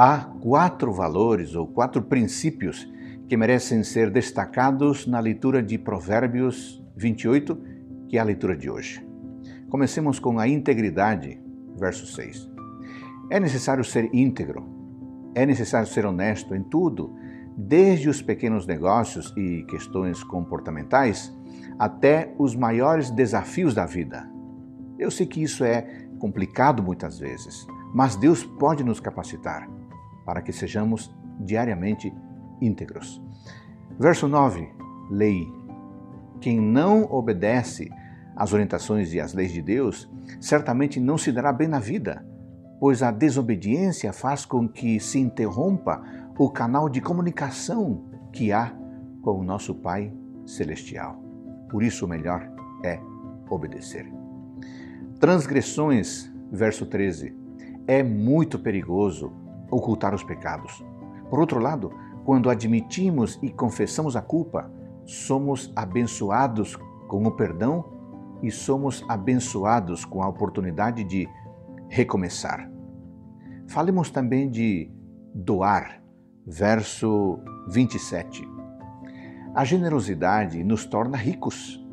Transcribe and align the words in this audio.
Há 0.00 0.20
quatro 0.40 0.92
valores 0.92 1.56
ou 1.56 1.66
quatro 1.66 2.00
princípios 2.00 2.88
que 3.28 3.36
merecem 3.36 3.82
ser 3.82 4.12
destacados 4.12 5.08
na 5.08 5.18
leitura 5.18 5.60
de 5.60 5.76
Provérbios 5.76 6.80
28, 6.94 7.58
que 8.06 8.16
é 8.16 8.20
a 8.20 8.24
leitura 8.24 8.56
de 8.56 8.70
hoje. 8.70 9.04
Comecemos 9.68 10.20
com 10.20 10.38
a 10.38 10.46
integridade, 10.46 11.42
verso 11.76 12.06
6. 12.06 12.48
É 13.28 13.40
necessário 13.40 13.82
ser 13.82 14.08
íntegro, 14.14 14.64
é 15.34 15.44
necessário 15.44 15.88
ser 15.88 16.06
honesto 16.06 16.54
em 16.54 16.62
tudo, 16.62 17.16
desde 17.56 18.08
os 18.08 18.22
pequenos 18.22 18.68
negócios 18.68 19.34
e 19.36 19.64
questões 19.64 20.22
comportamentais 20.22 21.36
até 21.76 22.32
os 22.38 22.54
maiores 22.54 23.10
desafios 23.10 23.74
da 23.74 23.84
vida. 23.84 24.30
Eu 24.96 25.10
sei 25.10 25.26
que 25.26 25.42
isso 25.42 25.64
é 25.64 26.06
complicado 26.20 26.84
muitas 26.84 27.18
vezes, 27.18 27.66
mas 27.92 28.14
Deus 28.14 28.44
pode 28.44 28.84
nos 28.84 29.00
capacitar 29.00 29.68
para 30.28 30.42
que 30.42 30.52
sejamos 30.52 31.10
diariamente 31.40 32.14
íntegros. 32.60 33.18
Verso 33.98 34.28
9: 34.28 34.68
Lei. 35.10 35.50
Quem 36.38 36.60
não 36.60 37.04
obedece 37.04 37.90
às 38.36 38.52
orientações 38.52 39.14
e 39.14 39.20
às 39.20 39.32
leis 39.32 39.50
de 39.50 39.62
Deus, 39.62 40.06
certamente 40.38 41.00
não 41.00 41.16
se 41.16 41.32
dará 41.32 41.50
bem 41.50 41.66
na 41.66 41.78
vida, 41.78 42.22
pois 42.78 43.02
a 43.02 43.10
desobediência 43.10 44.12
faz 44.12 44.44
com 44.44 44.68
que 44.68 45.00
se 45.00 45.18
interrompa 45.18 46.04
o 46.38 46.50
canal 46.50 46.90
de 46.90 47.00
comunicação 47.00 48.04
que 48.30 48.52
há 48.52 48.70
com 49.22 49.30
o 49.30 49.42
nosso 49.42 49.76
Pai 49.76 50.12
Celestial. 50.44 51.16
Por 51.70 51.82
isso, 51.82 52.04
o 52.04 52.08
melhor 52.08 52.46
é 52.84 53.00
obedecer. 53.48 54.06
Transgressões, 55.18 56.30
verso 56.52 56.84
13. 56.84 57.34
É 57.86 58.02
muito 58.02 58.58
perigoso 58.58 59.47
ocultar 59.70 60.14
os 60.14 60.22
pecados. 60.22 60.84
Por 61.30 61.38
outro 61.38 61.58
lado, 61.58 61.92
quando 62.24 62.50
admitimos 62.50 63.38
e 63.42 63.50
confessamos 63.50 64.16
a 64.16 64.22
culpa, 64.22 64.70
somos 65.04 65.72
abençoados 65.74 66.76
com 67.06 67.24
o 67.24 67.30
perdão 67.30 67.84
e 68.42 68.50
somos 68.50 69.04
abençoados 69.08 70.04
com 70.04 70.22
a 70.22 70.28
oportunidade 70.28 71.04
de 71.04 71.28
recomeçar. 71.88 72.70
Falemos 73.66 74.10
também 74.10 74.50
de 74.50 74.90
doar, 75.34 76.02
verso 76.46 77.38
27. 77.68 78.46
A 79.54 79.64
generosidade 79.64 80.62
nos 80.62 80.84
torna 80.84 81.16
ricos. 81.16 81.84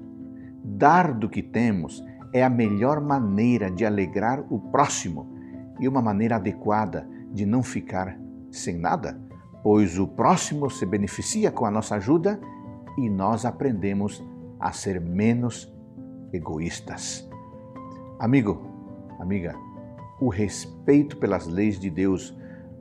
Dar 0.64 1.14
do 1.14 1.30
que 1.30 1.42
temos 1.42 2.04
é 2.34 2.44
a 2.44 2.50
melhor 2.50 3.00
maneira 3.00 3.72
de 3.72 3.86
alegrar 3.86 4.44
o 4.50 4.60
próximo 4.60 5.34
e 5.80 5.88
uma 5.88 6.02
maneira 6.02 6.36
adequada 6.36 7.08
de 7.36 7.46
não 7.46 7.62
ficar 7.62 8.18
sem 8.50 8.78
nada, 8.78 9.20
pois 9.62 10.00
o 10.00 10.08
próximo 10.08 10.70
se 10.70 10.86
beneficia 10.86 11.52
com 11.52 11.66
a 11.66 11.72
nossa 11.72 11.96
ajuda 11.96 12.40
e 12.98 13.10
nós 13.10 13.44
aprendemos 13.44 14.24
a 14.58 14.72
ser 14.72 15.02
menos 15.02 15.72
egoístas. 16.32 17.30
Amigo, 18.18 18.66
amiga, 19.20 19.54
o 20.22 20.30
respeito 20.30 21.18
pelas 21.18 21.46
leis 21.46 21.78
de 21.78 21.90
Deus 21.90 22.34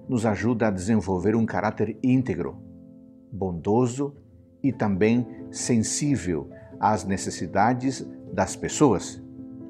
nos 0.08 0.24
ajuda 0.24 0.68
a 0.68 0.70
desenvolver 0.70 1.34
um 1.34 1.44
caráter 1.44 1.98
íntegro, 2.00 2.56
bondoso 3.32 4.14
e 4.62 4.72
também 4.72 5.26
sensível 5.50 6.48
às 6.78 7.04
necessidades 7.04 8.06
das 8.32 8.54
pessoas 8.54 9.20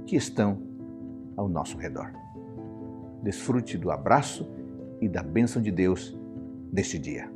que 0.04 0.16
estão 0.16 0.60
ao 1.36 1.48
nosso 1.48 1.78
redor. 1.78 2.12
Desfrute 3.22 3.78
do 3.78 3.90
abraço 3.90 4.46
e 5.04 5.08
da 5.08 5.22
bênção 5.22 5.60
de 5.60 5.70
Deus 5.70 6.16
neste 6.72 6.98
dia. 6.98 7.33